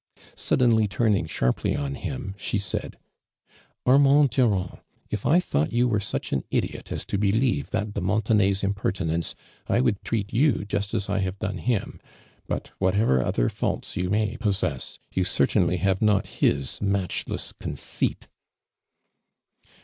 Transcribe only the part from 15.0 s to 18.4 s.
you oertiiinly hive not his matcliless conceit